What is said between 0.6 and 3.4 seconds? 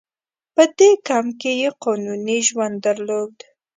دې کمپ کې یې قانوني ژوند درلود.